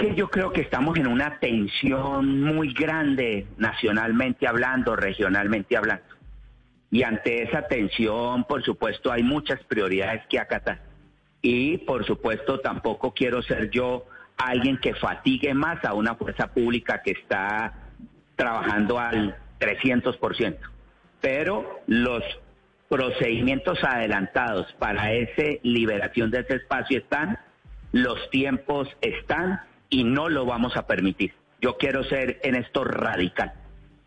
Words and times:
que 0.00 0.14
yo 0.14 0.30
creo 0.30 0.52
que 0.52 0.62
estamos 0.62 0.96
en 0.96 1.06
una 1.06 1.38
tensión 1.38 2.40
muy 2.40 2.72
grande 2.72 3.46
nacionalmente 3.58 4.46
hablando, 4.46 4.96
regionalmente 4.96 5.76
hablando. 5.76 6.04
Y 6.90 7.02
ante 7.02 7.42
esa 7.42 7.68
tensión, 7.68 8.44
por 8.44 8.64
supuesto, 8.64 9.12
hay 9.12 9.22
muchas 9.22 9.62
prioridades 9.64 10.22
que 10.28 10.38
acatar. 10.38 10.80
Y, 11.42 11.78
por 11.78 12.04
supuesto, 12.06 12.60
tampoco 12.60 13.12
quiero 13.12 13.42
ser 13.42 13.70
yo 13.70 14.06
alguien 14.38 14.78
que 14.78 14.94
fatigue 14.94 15.52
más 15.52 15.84
a 15.84 15.92
una 15.92 16.14
fuerza 16.14 16.48
pública 16.48 17.02
que 17.02 17.12
está 17.12 17.74
trabajando 18.36 18.98
al 18.98 19.36
300%. 19.60 20.56
Pero 21.20 21.82
los 21.86 22.24
procedimientos 22.88 23.84
adelantados 23.84 24.72
para 24.78 25.12
esa 25.12 25.58
liberación 25.62 26.30
de 26.30 26.40
ese 26.40 26.56
espacio 26.56 26.98
están, 26.98 27.38
los 27.92 28.30
tiempos 28.30 28.88
están 29.02 29.60
y 29.90 30.04
no 30.04 30.28
lo 30.28 30.46
vamos 30.46 30.76
a 30.76 30.86
permitir. 30.86 31.34
Yo 31.60 31.76
quiero 31.76 32.04
ser 32.04 32.40
en 32.42 32.54
esto 32.54 32.84
radical. 32.84 33.52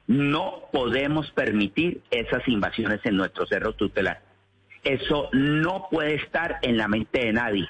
No 0.08 0.64
podemos 0.72 1.30
permitir 1.32 2.02
esas 2.10 2.48
invasiones 2.48 3.02
en 3.04 3.18
nuestro 3.18 3.46
cerro 3.46 3.74
tutelar. 3.74 4.22
Eso 4.84 5.30
no 5.34 5.88
puede 5.92 6.16
estar 6.16 6.58
en 6.62 6.78
la 6.78 6.88
mente 6.88 7.26
de 7.26 7.34
nadie 7.34 7.70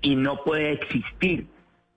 y 0.00 0.16
no 0.16 0.42
puede 0.42 0.72
existir 0.72 1.46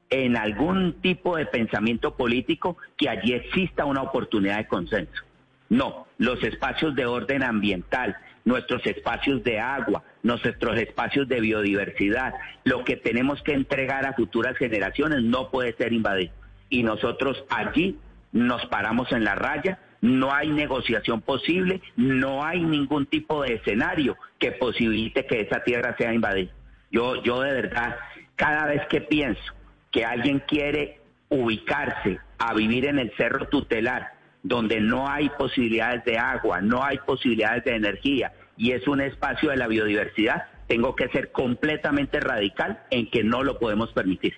en 0.10 0.36
algún 0.36 1.02
tipo 1.02 1.38
de 1.38 1.46
pensamiento 1.46 2.16
político 2.16 2.78
que 2.98 3.10
allí 3.10 3.34
exista 3.34 3.86
una 3.86 4.04
oportunidad 4.04 4.58
de 4.58 4.68
consenso. 4.68 5.24
No, 5.70 6.06
los 6.18 6.44
espacios 6.44 6.96
de 6.96 7.06
orden 7.06 7.44
ambiental, 7.44 8.18
nuestros 8.46 8.86
espacios 8.86 9.44
de 9.44 9.60
agua, 9.60 10.04
nuestros 10.24 10.78
espacios 10.78 11.28
de 11.28 11.40
biodiversidad, 11.40 12.34
lo 12.64 12.84
que 12.84 12.98
tenemos 12.98 13.42
que 13.44 13.54
entregar 13.54 14.06
a 14.06 14.14
futuras 14.14 14.58
generaciones 14.58 15.24
no 15.24 15.50
puede 15.52 15.74
ser 15.74 15.94
invadido. 15.94 16.34
Y 16.70 16.84
nosotros 16.84 17.44
allí 17.50 17.98
nos 18.32 18.66
paramos 18.68 19.12
en 19.12 19.24
la 19.24 19.36
raya, 19.36 19.80
no 20.02 20.34
hay 20.34 20.50
negociación 20.50 21.22
posible, 21.22 21.82
no 21.96 22.44
hay 22.44 22.62
ningún 22.62 23.06
tipo 23.06 23.44
de 23.44 23.56
escenario 23.56 24.18
que 24.40 24.52
posibilite 24.52 25.26
que 25.26 25.42
esa 25.42 25.64
tierra 25.64 25.96
sea 25.98 26.14
invadida. 26.14 26.52
Yo, 26.92 27.22
yo 27.24 27.42
de 27.42 27.54
verdad, 27.54 27.98
cada 28.36 28.66
vez 28.66 28.82
que 28.90 29.02
pienso 29.02 29.54
que 29.92 30.06
alguien 30.06 30.42
quiere 30.48 31.00
ubicarse 31.30 32.20
a 32.40 32.54
vivir 32.54 32.86
en 32.86 33.00
el 33.00 33.12
cerro 33.16 33.48
tutelar, 33.48 34.14
donde 34.44 34.80
no 34.82 35.10
hay 35.10 35.30
posibilidades 35.30 36.04
de 36.06 36.18
agua, 36.18 36.62
no 36.62 36.84
hay 36.84 36.98
posibilidades 37.00 37.64
de 37.64 37.76
energía 37.76 38.34
y 38.58 38.72
es 38.72 38.88
un 38.88 39.02
espacio 39.02 39.50
de 39.50 39.58
la 39.58 39.68
biodiversidad, 39.68 40.44
tengo 40.68 40.96
que 40.96 41.10
ser 41.10 41.32
completamente 41.32 42.20
radical 42.20 42.80
en 42.90 43.10
que 43.10 43.24
no 43.24 43.44
lo 43.44 43.60
podemos 43.60 43.92
permitir. 43.92 44.34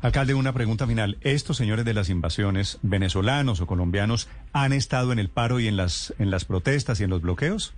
Alcalde, 0.00 0.34
una 0.34 0.52
pregunta 0.52 0.86
final. 0.86 1.16
¿Estos 1.22 1.56
señores 1.56 1.84
de 1.84 1.92
las 1.92 2.08
invasiones, 2.08 2.78
venezolanos 2.82 3.60
o 3.60 3.66
colombianos, 3.66 4.28
han 4.52 4.72
estado 4.72 5.12
en 5.12 5.18
el 5.18 5.28
paro 5.28 5.58
y 5.58 5.66
en 5.66 5.76
las, 5.76 6.14
en 6.18 6.30
las 6.30 6.44
protestas 6.44 7.00
y 7.00 7.04
en 7.04 7.10
los 7.10 7.20
bloqueos? 7.20 7.74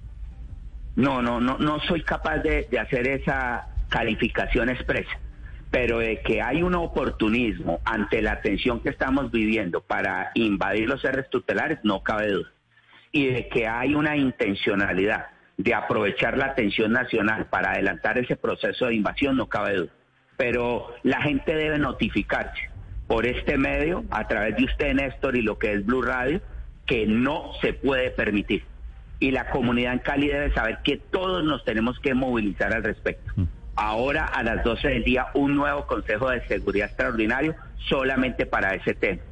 No, 0.97 1.23
no, 1.23 1.41
no, 1.41 1.57
no 1.57 1.81
soy 1.81 2.03
capaz 2.03 2.39
de, 2.39 2.69
de 2.71 2.79
hacer 2.79 3.09
esa 3.09 3.69
calificación 3.89 4.69
expresa 4.69 5.19
pero 5.71 5.99
de 5.99 6.21
que 6.21 6.43
hay 6.43 6.63
un 6.63 6.75
oportunismo 6.75 7.81
ante 7.85 8.23
la 8.23 8.41
tensión 8.41 8.81
que 8.81 8.89
estamos 8.89 9.31
viviendo 9.31 9.81
para 9.81 10.33
invadir 10.35 10.89
los 10.89 11.01
cerros 11.01 11.31
tutelares, 11.31 11.79
no 11.85 12.03
cabe 12.03 12.29
duda. 12.29 12.49
Y 13.13 13.27
de 13.27 13.49
que 13.49 13.67
hay 13.67 13.95
una 13.95 14.17
intencionalidad 14.17 15.27
de 15.57 15.75
aprovechar 15.75 16.37
la 16.37 16.47
atención 16.47 16.93
nacional 16.93 17.47
para 17.47 17.73
adelantar 17.73 18.19
ese 18.19 18.37
proceso 18.37 18.87
de 18.87 18.95
invasión, 18.95 19.37
no 19.37 19.49
cabe 19.49 19.77
duda. 19.77 19.93
Pero 20.37 20.95
la 21.03 21.23
gente 21.23 21.55
debe 21.55 21.79
notificarse 21.79 22.71
por 23.07 23.27
este 23.27 23.59
medio, 23.59 24.05
a 24.11 24.27
través 24.27 24.57
de 24.57 24.65
usted, 24.65 24.95
Néstor, 24.95 25.37
y 25.37 25.43
lo 25.43 25.59
que 25.59 25.73
es 25.73 25.85
Blue 25.85 26.03
Radio, 26.03 26.41
que 26.87 27.07
no 27.07 27.53
se 27.61 27.73
puede 27.73 28.11
permitir. 28.11 28.65
Y 29.19 29.33
la 29.33 29.51
comunidad 29.51 29.93
en 29.93 29.99
Cali 29.99 30.29
debe 30.29 30.53
saber 30.55 30.79
que 30.83 30.97
todos 30.97 31.45
nos 31.45 31.65
tenemos 31.65 31.99
que 32.01 32.15
movilizar 32.15 32.73
al 32.73 32.83
respecto. 32.83 33.33
Mm. 33.37 33.60
Ahora 33.83 34.27
a 34.27 34.43
las 34.43 34.63
12 34.63 34.89
del 34.89 35.05
día 35.05 35.29
un 35.33 35.57
nuevo 35.57 35.87
Consejo 35.87 36.29
de 36.29 36.47
Seguridad 36.47 36.89
Extraordinario 36.89 37.55
solamente 37.89 38.45
para 38.45 38.75
ese 38.75 38.93
tema. 38.93 39.23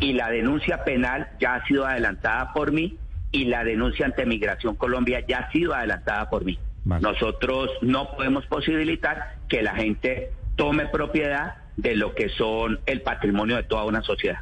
Y 0.00 0.14
la 0.14 0.30
denuncia 0.30 0.82
penal 0.82 1.28
ya 1.38 1.56
ha 1.56 1.66
sido 1.66 1.86
adelantada 1.86 2.54
por 2.54 2.72
mí 2.72 2.96
y 3.32 3.44
la 3.44 3.64
denuncia 3.64 4.06
ante 4.06 4.24
Migración 4.24 4.76
Colombia 4.76 5.22
ya 5.28 5.40
ha 5.40 5.52
sido 5.52 5.74
adelantada 5.74 6.30
por 6.30 6.46
mí. 6.46 6.58
Nosotros 6.86 7.68
no 7.82 8.10
podemos 8.16 8.46
posibilitar 8.46 9.36
que 9.46 9.60
la 9.60 9.74
gente 9.74 10.32
tome 10.56 10.86
propiedad 10.86 11.56
de 11.76 11.94
lo 11.94 12.14
que 12.14 12.30
son 12.30 12.80
el 12.86 13.02
patrimonio 13.02 13.56
de 13.56 13.64
toda 13.64 13.84
una 13.84 14.00
sociedad. 14.00 14.38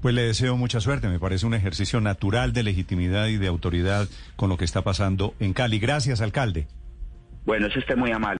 Pues 0.00 0.14
le 0.14 0.22
deseo 0.22 0.56
mucha 0.56 0.78
suerte, 0.80 1.08
me 1.08 1.18
parece 1.18 1.44
un 1.44 1.54
ejercicio 1.54 2.00
natural 2.00 2.52
de 2.52 2.62
legitimidad 2.62 3.26
y 3.26 3.36
de 3.36 3.48
autoridad 3.48 4.06
con 4.36 4.48
lo 4.48 4.56
que 4.56 4.64
está 4.64 4.82
pasando 4.82 5.34
en 5.40 5.54
Cali. 5.54 5.80
Gracias, 5.80 6.20
alcalde. 6.20 6.68
Bueno, 7.48 7.66
eso 7.66 7.78
esté 7.78 7.96
muy 7.96 8.12
amable. 8.12 8.36